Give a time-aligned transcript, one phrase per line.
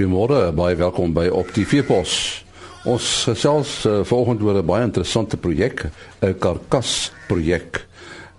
[0.00, 2.40] Goeiemôre, baie welkom by Op die Veepos.
[2.88, 5.90] Ons gesels uh, volgende oor 'n baie interessante projek,
[6.24, 7.84] 'n karkas projek.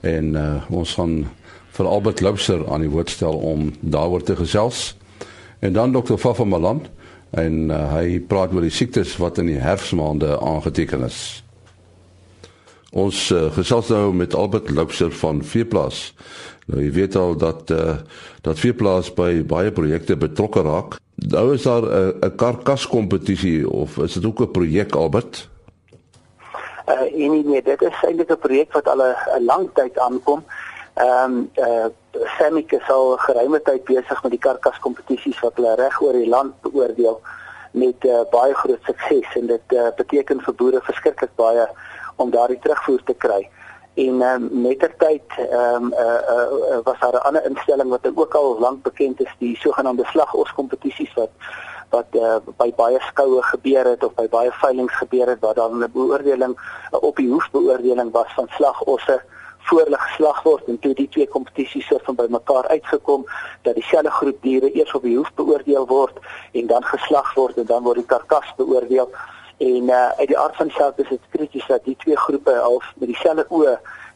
[0.02, 1.30] En uh, ons gaan
[1.70, 4.98] vir Albert Loubser aan die woord stel om daaroor te gesels.
[5.60, 6.18] En dan Dr.
[6.18, 6.82] Fafa Malan
[7.30, 11.44] en uh, hy praat oor die siektes wat in die herfsmaande aangeteken is.
[12.92, 16.10] Ons uh, gesels nou met Albert Loubser van Veeplaas.
[16.68, 17.96] Nou jy weet al dat uh,
[18.44, 20.98] dat Veeplaas by baie projekte betrokke raak.
[21.32, 25.48] Nou is daar 'n uh, karkas kompetisie of is dit ook 'n projek Albert?
[26.88, 30.44] Uh nee nee, dit is eintlik 'n projek wat al 'n lang tyd aankom.
[30.94, 31.86] Ehm um, uh
[32.38, 36.28] Semik is al geruime tyd besig met die karkas kompetisies wat hulle reg oor die
[36.28, 37.22] land beoordeel
[37.72, 41.68] met uh, baie groot sukses en dit uh, beteken vir boere verskriklik baie
[42.22, 43.42] om daardie terugvoer te kry.
[43.94, 48.60] En um, mettertyd ehm um, uh, uh, was daar 'n ander instelling wat ook al
[48.60, 51.30] lank bekend is, die sogenaamde slagos kompetisies wat
[51.92, 55.84] wat uh, by baie skoue gebeur het of by baie veilinge gebeur het waar dan
[55.84, 56.56] 'n beoordeling
[56.92, 59.22] 'n op die hoef beoordeling was van slagosse
[59.68, 63.26] voor hulle geslag word en toe die twee kompetisies so van bymekaar uitgekom
[63.62, 66.18] dat dieselfde groep diere eers op die hoef beoordeel word
[66.52, 69.10] en dan geslag word en dan word die karkas beoordeel
[69.62, 72.86] En uh, uit die aard van saak is dit krities dat die twee groepe half
[72.96, 73.76] met dieselfde oë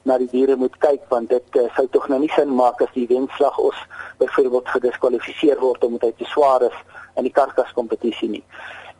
[0.09, 2.93] na die diere moet kyk want dit uh, sou tog nou nie sin maak as
[2.93, 3.83] die wenslag ons
[4.21, 6.79] byvoorbeeld gediskwalifiseer word omdat hy te swaar is
[7.13, 8.43] in die karkas kompetisie nie.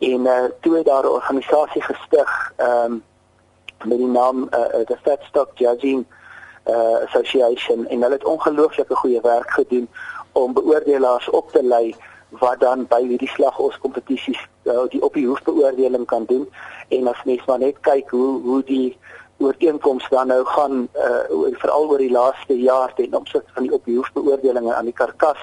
[0.05, 3.03] En uh, toe daar 'n organisasie gestig ehm um,
[3.85, 6.05] met die naam uh, the Fat Stock Judging
[6.69, 9.89] uh, Association en hulle het ongelooflike goeie werk gedoen
[10.31, 11.95] om beoordelaars op te lei
[12.39, 16.47] wat dan by hierdie slagos kompetisies uh, die op die hoefbeoordeling kan doen.
[16.89, 18.97] En as mens maar net kyk hoe hoe die
[19.37, 23.85] ooreenkomste dan nou gaan uh, veral oor die laaste jaar ten opsigte van die op
[23.85, 25.41] die hoefbeoordelinge aan die karkas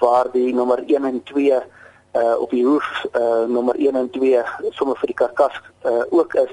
[0.00, 4.42] waar die nommer 1 en 2 uh, op die hoef uh, nommer 1 en 2
[4.70, 6.52] sommer vir die karkas uh, ook is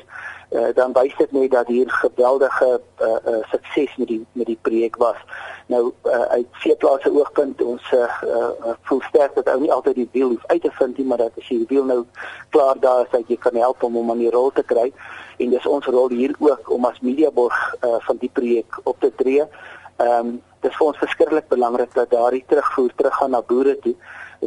[0.51, 4.59] uh, dan wys dit net dat hier geweldige uh, uh, sukses met die met die
[4.61, 5.17] projek was.
[5.67, 9.95] Nou uh, uit veeplaas se oogpunt ons uh, uh, voel sterk dat ou nie altyd
[9.95, 12.01] die wiel hoef uit te vind nie, maar dat as jy die wiel nou
[12.49, 14.91] klaar daar is dat jy kan help om hom aan die rol te kry
[15.37, 19.11] en dis ons rol hier ook om as mediaborg uh, van die projek op te
[19.15, 19.47] tree.
[19.97, 23.93] Ehm um, dit is vir ons verskriklik belangrik dat daardie terugvoer teruggaan na boere toe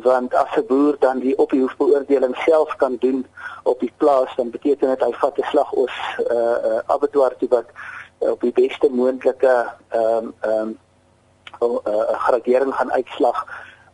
[0.07, 3.27] want as 'n boer dan die op die hoefbeoordeling self kan doen
[3.63, 7.49] op die plaas dan beteken dit hy vat 'n slag oos uh, uh abattoir toe
[7.49, 7.69] wat
[8.21, 9.55] uh, op die beste moontlike
[9.89, 10.75] ehm um, ehm
[11.61, 13.47] um, uh, gradering gaan uitslag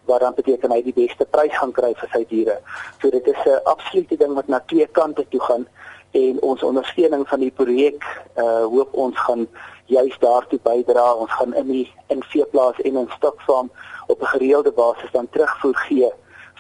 [0.05, 2.59] wat dan beteken hy die beste prys gaan kry vir sy diere.
[3.01, 5.67] So dit is 'n absolute ding wat na twee kante toe gaan
[6.14, 8.04] en ons ondersteuning van die projek
[8.38, 9.48] uh hoop ons gaan
[9.91, 11.12] juist daartoe bydra.
[11.14, 13.70] Ons gaan in die in veeplaas en in stokfarm
[14.06, 16.12] op 'n gereelde basis dan terugvoer gee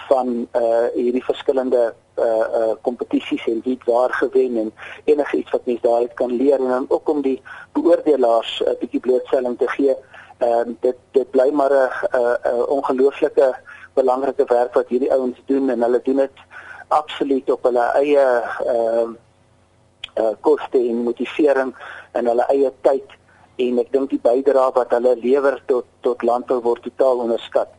[0.08, 4.72] van uh hierdie verskillende uh uh kompetisies en wie waar gewen en
[5.04, 7.42] enigiets wat mense daaruit kan leer en dan ook om die
[7.72, 9.96] beoordelaars 'n uh, bietjie blootstelling te gee.
[10.38, 13.54] Ehm uh, dit dit bly maar 'n uh, uh, ongelooflike
[13.94, 16.38] belangrike werk wat hierdie ouens doen en hulle doen dit
[16.88, 18.26] absoluut op hulle eie
[18.66, 19.22] ehm uh,
[20.20, 21.74] uh koste en motivering
[22.14, 23.16] in hulle eie tyd
[23.56, 27.70] en ek dink die bydrae wat hulle lewer tot tot landbou word totaal onderskat.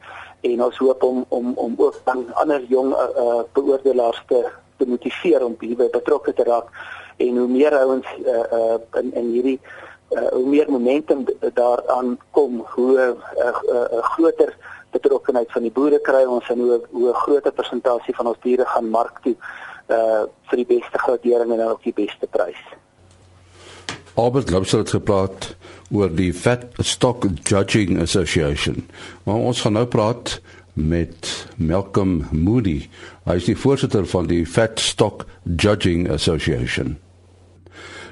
[0.47, 4.45] En ons hoop om om om ook dan ander jong uh, uh, beoordelaars te
[4.77, 6.71] te motiveer om hierby betrokke te raak.
[7.17, 9.59] En hoe meer ouens uh, uh, in in hierdie
[10.11, 14.55] uh, hoe meer momentum daaraan kom hoe 'n uh, uh, uh, groter
[14.91, 18.65] betrokkenheid van die boere kry ons en hoe hoe 'n groter persentasie van ons diere
[18.65, 19.35] gaan mark toe
[19.89, 22.61] uh vir die beste gradering en ook die beste prys.
[24.15, 25.55] Albert Lobsel het gepraat
[25.91, 28.87] oor die Fat Stock Judging Association.
[29.23, 30.39] Maar ons gaan nou praat
[30.73, 32.89] met Malcolm Moody.
[33.25, 36.97] Hy is die voorsitter van die Fat Stock Judging Association.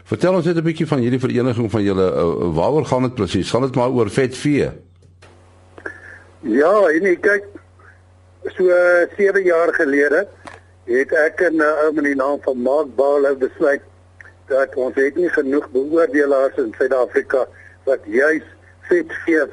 [0.04, 2.08] Vertel ons net 'n bietjie van hierdie vereniging van julle.
[2.12, 3.50] Uh, waaroor gaan dit presies?
[3.50, 4.72] Gaan dit maar oor vetvee?
[6.40, 7.46] Ja, en ek kyk
[8.56, 8.68] so
[9.16, 10.28] 7 uh, jaar gelede
[10.86, 13.82] het ek 'n ou met die naam van Mark Bale besluit
[14.48, 17.48] dat ons het nie genoeg beoordelaars in Suid-Afrika
[17.84, 18.44] wat juis
[18.82, 19.46] vetvee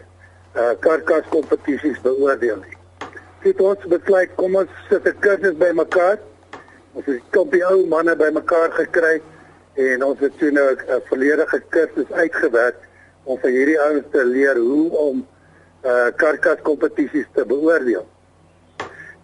[0.57, 2.77] uh, karkas kompetisies beoordeel nie.
[3.43, 6.19] Dit ons besluit kom ons sit 'n kursus bymekaar.
[6.93, 9.23] Ons het kompie ou manne bymekaar gekry
[9.75, 12.77] en ons het toe nou 'n volledige kursus uitgewerk
[13.25, 15.27] om vir hierdie ouens te leer hoe om
[15.85, 18.07] uh karkas kompetisies te beoordeel.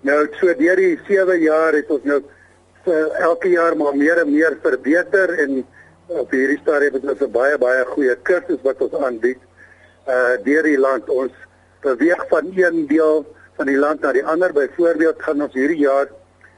[0.07, 4.31] Nou so deur die 7 jaar het ons nou uh, elke jaar maar meer en
[4.31, 5.65] meer verbeter en
[6.07, 9.41] op hierdie stadium het ons 'n baie baie goeie kursus wat ons aanbied
[10.07, 11.33] uh deur die land ons
[11.83, 13.27] beweeg van een deel
[13.57, 14.53] van die land na die ander.
[14.53, 16.07] Byvoorbeeld gaan ons hierdie jaar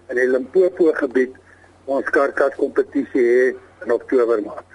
[0.08, 1.36] in die Limpopo gebied
[1.84, 3.46] ons karkas kompetisie hê
[3.84, 4.68] in Oktober maand.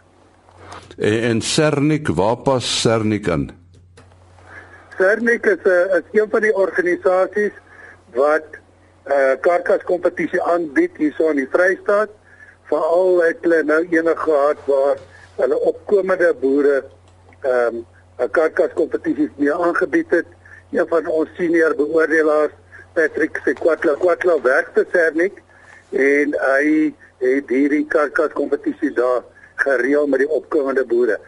[0.97, 3.51] En, en Sernik, waar pas Sernik in?
[4.97, 7.53] Sernik is 'n is een van die organisasies
[8.13, 8.62] wat
[9.03, 12.09] eh, karkas kompetisie aanbied hierso in die Vrystaat.
[12.69, 15.01] Veral het hulle nou enige gehad waar
[15.41, 16.83] hulle opkomende boere
[17.43, 17.85] ehm um,
[18.17, 20.25] 'n karkas kompetisie mee aangebied het.
[20.71, 22.53] Een van ons senior beoordelaars,
[22.93, 25.41] Patrick Sekwatla Kwatla werk vir Sernik
[25.89, 29.23] en hy het hierdie karkas kompetisie daar
[29.55, 31.19] gereël met die opkomende boere.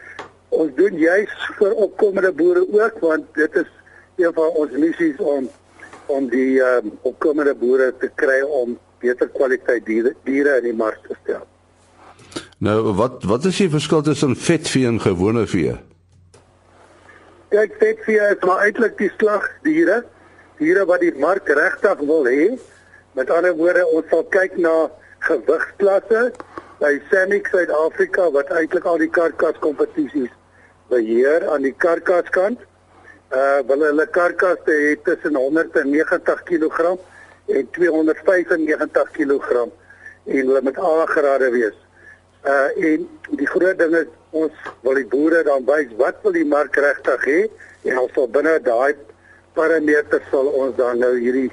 [0.50, 3.72] Ons doen juis vir opkomende boere ook want dit is
[4.16, 5.50] een van ons missies om
[6.08, 11.02] om die um, opkomende boere te kry om beter kwaliteit diere diere in die mark
[11.08, 11.44] te stel.
[12.58, 15.76] Nou wat wat is die verskil tussen vetvee en gewone vee?
[17.54, 20.02] Kyk, vetvee is maar eintlik die slagdiere,
[20.60, 22.56] diere wat die mark regtig wil hê.
[23.16, 24.74] Met ander woorde, ons sal kyk na
[25.28, 26.24] gewigsklasse
[26.82, 30.34] by Samic Suid-Afrika wat eintlik al die karkas kompetisies
[30.92, 32.60] beheer aan die karkas kant.
[33.36, 36.94] Uh wil hulle karkasse het tussen 190 kg
[37.46, 39.66] en 295 kg
[40.26, 41.76] en hulle moet aangerade wees.
[42.48, 43.10] Uh en
[43.42, 47.26] die groot ding is ons wil die boere dan wys wat wil die mark regtig
[47.32, 47.40] hê
[47.92, 48.96] en ons sal binne daai
[49.60, 51.50] parameters sal ons dan nou hierdie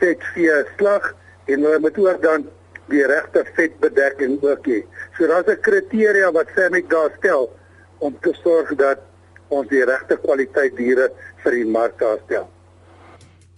[0.00, 1.10] vetvee slag
[1.52, 2.46] en hulle moet ook dan
[2.88, 4.80] die regte vetbedekking ook hê.
[5.18, 7.52] So daar's 'n kriteria wat Samic daar stel
[7.98, 9.04] om te sorg dat
[9.48, 11.10] ons die regte kwaliteit diere
[11.44, 12.46] vir die mark daar stel.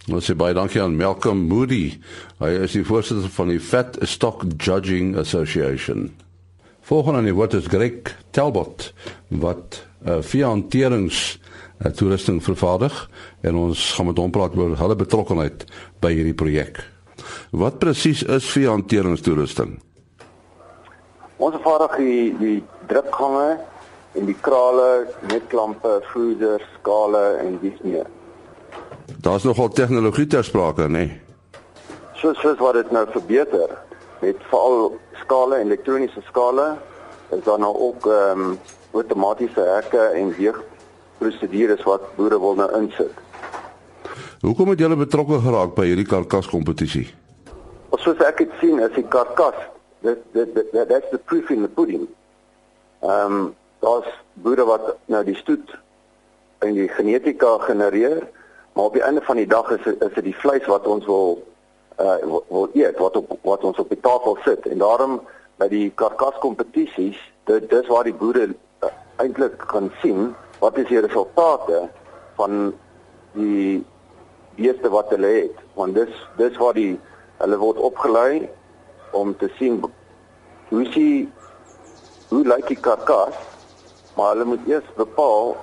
[0.09, 1.99] Ons sê baie dankie aan Malcolm Moody.
[2.39, 6.09] Hy is die voorsitter van die Fat Stock Judging Association.
[6.89, 8.87] Volgens aan die woord is Greg Talbot
[9.29, 11.37] wat uh, via hanterings
[11.83, 12.95] uh, toerusting vervaardig
[13.45, 15.67] en ons gaan met hom praat oor hulle betrokkeheid
[16.01, 16.81] by hierdie projek.
[17.51, 19.77] Wat presies is veehanteringstoerusting?
[21.37, 22.57] Ons vervaardig die die
[22.89, 23.59] drukgange
[24.17, 28.07] en die krale, netklampe, voeders, skale en dis meer.
[29.21, 31.05] Daar's nogal tegnologie ter sprake, nê?
[31.05, 31.21] Nee?
[32.19, 33.77] Soos soos wat dit nou verbeter
[34.19, 36.73] met veral skale, elektroniese skale,
[37.29, 38.59] is daar nou ook ehm um,
[38.91, 43.13] outomatiese hekke en weegprosedures wat boere wil nou insit.
[44.41, 47.05] Hoekom het julle betrokke geraak by hierdie karkas kompetisie?
[47.93, 49.57] Ons soos ek het sien is die karkas
[50.01, 52.07] dit dit dit that's the proof in the pudding.
[53.05, 55.71] Ehm um, daar's boere wat nou die stoet
[56.59, 58.27] en die genetika genereer,
[58.73, 61.39] maar op die einde van die dag is is dit die vleis wat ons wil
[61.99, 62.15] uh
[62.49, 64.67] wil eet, wat op wat ons op die tafel sit.
[64.67, 65.19] En daarom
[65.59, 70.87] by die karkas kompetisies, dit dis waar die boere uh, eintlik kan sien wat is
[70.87, 71.87] die resultate
[72.35, 72.73] van
[73.35, 73.83] die
[74.55, 76.99] beeste wat hulle het, want dis dis waar die
[77.39, 78.49] Hulle word opgelei
[79.15, 79.77] om te sien
[80.69, 81.29] hoe sien
[82.29, 83.37] hoe lyk die karkas,
[84.19, 85.55] maar hulle moet eers bepaal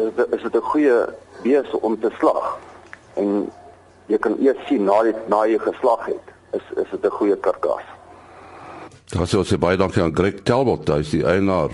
[0.00, 0.96] is dit is dit 'n goeie
[1.42, 2.58] bees om te slag.
[3.14, 3.52] En
[4.06, 7.36] jy kan eers sien na die na jy geslag het, is is dit 'n goeie
[7.36, 7.86] karkas.
[9.06, 11.70] Daar sê ons baie dankie aan Greg Talbot, hy is die eienaar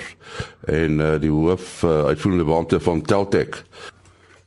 [0.67, 3.65] en uh, die hoof uh, uitvoerende beampte van Teltech.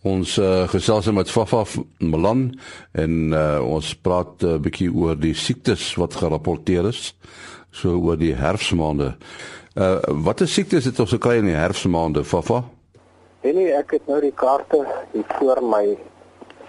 [0.01, 1.63] Ons uh, gesels met Fafa
[1.97, 2.59] Malan
[2.91, 7.15] en uh, ons praat 'n uh, bietjie oor die siektes wat gerapporteer is
[7.71, 9.15] so oor die herfsmaande.
[9.75, 12.61] Uh watter siektes het ons gekry in die herfsmaande, Fafa?
[13.43, 14.77] Nee, ek het nou die kaarte
[15.11, 15.97] hier voor my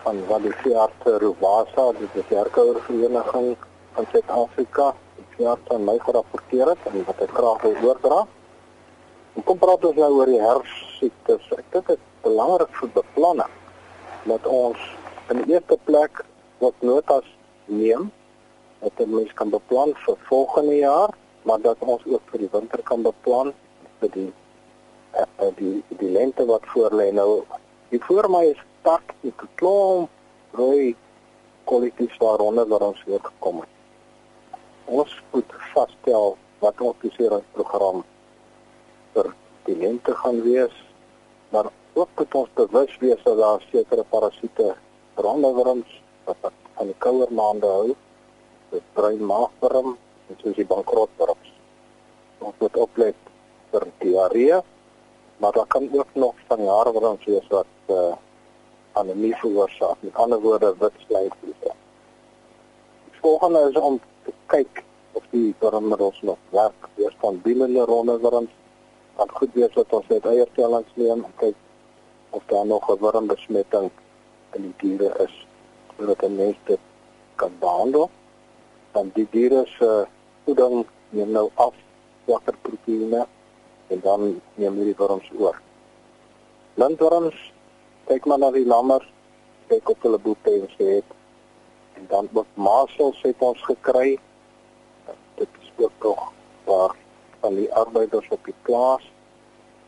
[0.03, 3.53] van wat die veeartse Rowasa, dit is die herkouer vereniging
[3.95, 4.89] van Suid-Afrika,
[5.21, 8.19] die veearts aan my gerapporteer het en wat ek graag wil oordra.
[9.39, 11.47] En kom praat ons nou oor die herfsiektes.
[11.61, 13.55] Ek dink dit belangrik vir beplanning
[14.27, 14.89] dat ons
[15.31, 16.25] in die eerste plek
[16.59, 17.31] wat notas
[17.71, 18.11] neem
[18.83, 21.15] dat ons kan beplan vir volgende jaar,
[21.47, 23.53] maar dat ons ook vir die winter kan beplan
[24.01, 24.31] vir die
[25.15, 27.45] uh, die die lente wat voor lê nou.
[27.93, 30.11] Die voor my is tak die klomp
[30.59, 30.97] rooi
[31.71, 33.73] kwaliteit waaronder wat ons weer gekom het.
[34.87, 38.03] Ons moet vasstel wat ons bestuuringsprogram
[39.15, 39.31] vir
[39.69, 40.75] die lente gaan wees,
[41.55, 44.75] maar ook moet ons bewus wees dat daar sekere parasiete
[45.15, 47.95] brandewurms wat aan die kouer maande hou,
[48.75, 49.95] die bruin maagworm
[50.29, 51.53] en soos die bankrotwurms.
[52.39, 53.31] Ons moet oplet
[53.73, 54.61] vir diarree,
[55.43, 58.15] maar daar kan ook nog van jaarwurms wees wat uh,
[58.93, 61.73] anemie veroorsaak, met ander woorde wit slijtvliese.
[63.21, 68.53] Volgende is om te kyk of die wurmmiddels nog werk, eers van binnende ronde wurms,
[69.17, 71.57] dan goed wees dat ons net eiertellings neem en kyk
[72.31, 73.91] of daar nog 'n wormbesmetting
[74.53, 75.47] in die diere is.
[75.97, 76.79] sodat 'n mens dit
[77.35, 78.11] kan behandel.
[78.93, 80.07] Dan die diere se
[80.47, 81.75] voeding neem nou af
[82.25, 83.27] watter proteïene
[83.91, 85.59] en dan neem hierdie wurms oor.
[86.79, 87.39] Landwurms
[88.07, 89.07] kyk maar na die lammers,
[89.71, 91.15] kyk op hulle boete en sê het
[91.99, 94.19] en dan ook masels het ons gekry.
[95.41, 96.23] Dit is ook tog
[96.65, 96.95] waar
[97.41, 99.11] van die arbeiders op die plaas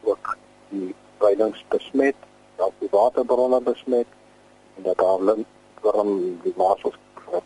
[0.03, 0.37] ook
[0.75, 2.19] die veilings besmet,
[2.57, 4.11] dat die waterbronne besmet
[4.77, 7.43] en dat daar lintworm die masels kry.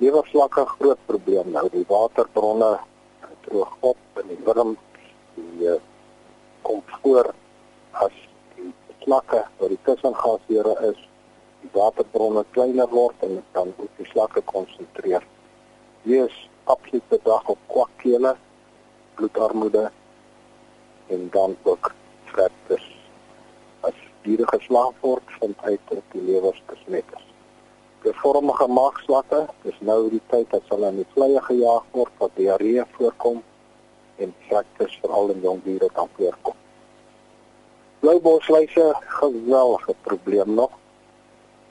[0.00, 2.70] Lewerslakke groot probleem nou, die waterbronne
[3.44, 4.70] droog op en die wurm
[5.34, 5.74] die uh,
[6.64, 7.28] kom voor
[8.00, 8.16] as
[8.54, 8.70] die
[9.02, 11.04] slakke wat die tussengasere is,
[11.60, 15.26] die waterbronne kleiner word en dan ook die slakke konsentreer.
[16.08, 18.36] Hier is absoluut bedag op kwakkele,
[19.20, 19.90] bloedarmoede
[21.12, 21.92] en dan ook
[22.32, 22.88] fractures.
[23.84, 27.29] As diere geslaag word, vind uit dat die lewers besmet is.
[28.00, 32.32] Die vormige maagslakke, dis nou die tyd dat hulle in die vleie gejaag word wat
[32.38, 33.42] diarree voorkom
[34.24, 36.56] en fractures veral in jong diere kan voorkom.
[38.00, 38.86] Bloubosluise
[39.20, 40.72] geweldige probleem nog.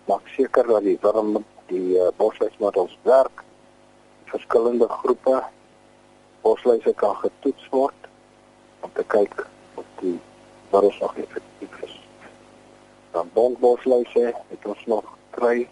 [0.05, 1.39] Maak seker dat die wurm
[1.71, 3.43] die uh, bosluismiddels werk.
[4.29, 5.41] Verskillende groepe
[6.45, 8.09] bosluise kan getoets word
[8.85, 9.47] om te kyk
[9.81, 10.19] of die
[10.69, 11.99] virus nog effektief is.
[13.17, 15.65] Dan bondbosluise het ons nog kry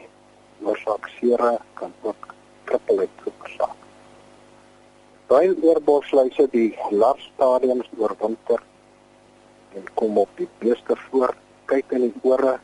[0.63, 2.33] oorsaak sere kan ook
[2.63, 3.75] krippelheid veroorsaak.
[5.27, 8.63] Baie oorbosluise die lars stadiums oorwinter
[9.75, 11.35] en kom op die beeste voor,
[11.65, 12.57] kyk in die ore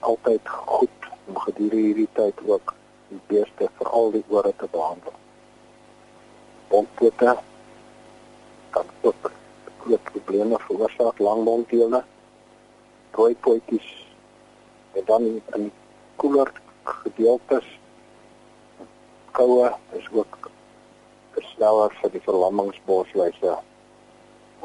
[0.00, 2.74] altyd goed om gedurende hierdie tyd ook
[3.08, 5.14] die beeste veral die ore te behandel.
[6.68, 7.36] Bondpote
[8.74, 9.30] kan ook
[9.84, 12.02] groot probleme veroorsaak, langbondtele,
[13.14, 13.88] rooi potjies
[14.94, 15.72] en dan in
[16.16, 16.52] koeler
[16.84, 17.66] gedeeltes
[19.34, 20.50] koue is ook
[21.34, 23.54] versneller vir die verlammingsbosluise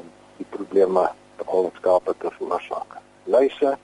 [0.01, 1.07] om die probleme
[1.39, 2.99] te al skape te veroorsaak.
[3.25, 3.77] Luise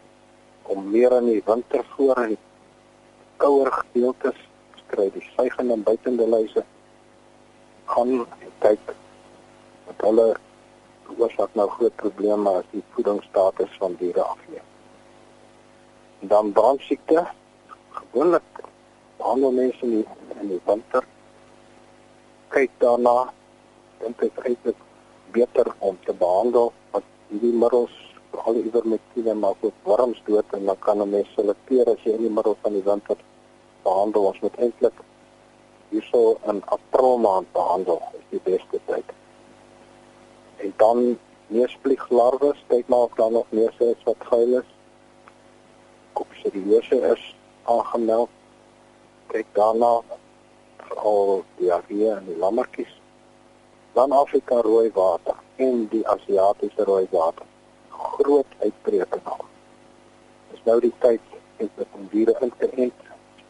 [0.73, 2.37] om meer in die winter voor in
[3.41, 4.37] kouer gedeeltes
[4.91, 6.63] kry die suigende en buitende luise
[7.89, 8.25] gaan
[8.63, 8.93] kyk
[9.87, 10.27] wat hulle
[11.07, 14.69] veroorsaak nou groot probleme as die voedingsstatus van diere afneem.
[16.29, 17.25] Dan brandsiekte
[17.99, 18.63] gewoonlik
[19.17, 20.05] behandel mense in die,
[20.41, 21.07] in die winter
[22.55, 23.15] kyk daarna
[24.01, 24.81] dink ek eintlik
[25.35, 27.95] beter om te behandel wat hierdie middels
[28.45, 32.13] al die ivermectine maak ook worms dood en dan kan 'n mens selekteer as jy
[32.17, 33.17] in die middel van die winter
[33.83, 34.97] behandel ons moet eintlik
[35.89, 39.13] hierso in april maand behandel is die beste tyd.
[40.57, 44.69] En dan neusplieg larwes kyk maar of daar nog meer is wat geil is
[46.13, 47.23] kopseriose is
[47.65, 48.29] aangemeld.
[49.27, 50.01] Kyk daarna
[50.95, 52.93] al die diarree en die lammertjies.
[53.93, 57.45] Dan Afrika rooi water en die Asiatiese rooi water.
[57.89, 59.39] Groot uitbreke nou.
[60.51, 61.21] Dis nou die tyd
[61.59, 63.01] om die diere in te ent.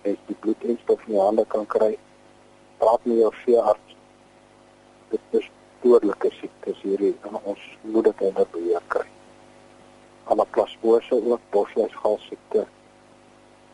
[0.05, 1.95] As die bloedinstof in die hande kan kry,
[2.77, 3.95] praat met jou veearts.
[5.09, 5.47] Dit is
[5.81, 9.07] doordelike siektes hierdie en ons moet dit onder beheer kry.
[10.29, 12.67] Anaplasmose ook bosluisgalsiekte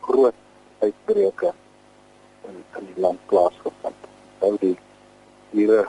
[0.02, 0.34] groot
[0.78, 1.52] uitbreke
[2.48, 4.08] in in die land plaasgevind.
[4.40, 4.74] Nou die
[5.52, 5.86] diere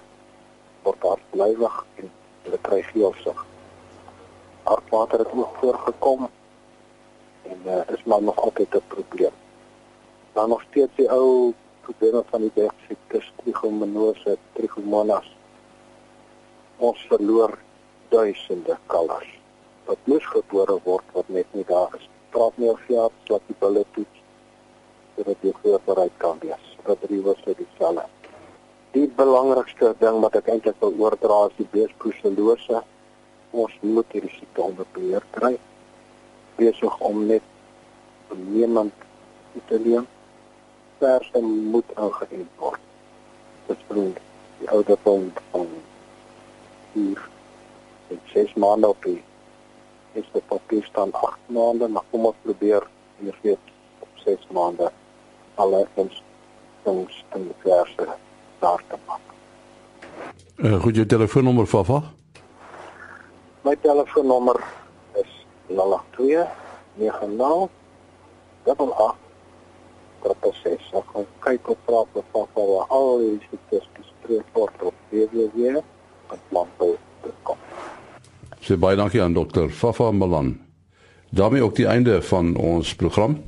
[0.83, 2.11] word hartblywig en
[2.45, 3.43] hulle kry geelsig.
[4.63, 6.29] Hartwater het ook voorgekom
[7.49, 9.35] en uh, is maar nog altyd 'n probleem.
[10.33, 15.35] Dan nog steeds die ou probleme van die bergsiektes, trichomonose, trichomonas.
[16.77, 17.57] Ons verloor
[18.09, 19.39] duisende kalvers
[19.85, 23.57] wat moes gebore word wat net nie daar is praat nie of ja, wat die
[23.61, 24.21] bulle toets
[25.15, 26.69] sodat jy voorbereid kan wees.
[26.87, 28.05] Dat die was vir die selle.
[28.93, 32.81] Die belangrikste ding wat ek eintlik wil oordra is die beesproeselose.
[33.53, 35.53] Ons moet hierdie onder beheer kry.
[36.57, 37.45] Besig om net
[38.49, 38.93] niemand
[39.69, 40.07] te neem.
[41.01, 42.81] Verse moet aangeënt word.
[43.69, 44.15] Dit bring
[44.59, 45.69] die ouderdom van
[46.93, 47.21] hier
[48.13, 49.21] in 6 maande op die
[50.13, 52.87] is dit papier staan 8 maande, maar kom ons probeer
[53.19, 53.65] hier weet
[53.99, 54.91] op 6 maande
[55.55, 58.07] alle instellings in die verse
[58.59, 59.27] daar te maak.
[60.57, 62.01] Uh, goed, jou telefoonnommer, Fafa?
[63.63, 64.63] My telefoonnommer
[65.21, 66.47] is 082
[66.95, 67.69] 90
[68.65, 69.23] 88
[70.23, 70.93] 36.
[70.93, 77.59] Ek gaan kyk op praat met Fafa oor al die siektes bespreek word op www.landbou.com.
[78.63, 80.57] So baie dankie aan dokter Fafa Malan.
[81.29, 83.43] daarmee ook die einde van ons program.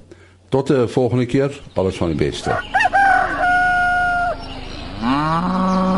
[0.49, 1.61] Tot 'n volgende keer.
[1.73, 2.51] Alles van die beste.
[5.01, 5.94] Ah.